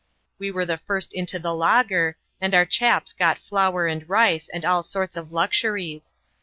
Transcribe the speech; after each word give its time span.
We 0.39 0.49
were 0.49 0.65
the 0.65 0.79
first 0.79 1.13
into 1.13 1.37
the 1.37 1.53
laager, 1.53 2.15
and 2.41 2.55
our 2.55 2.65
chaps 2.65 3.13
got 3.13 3.37
flour 3.37 3.85
and 3.85 4.09
rice, 4.09 4.49
and 4.51 4.65
all 4.65 4.81
sorts 4.81 5.15
of 5.15 5.31
luxuries. 5.31 6.15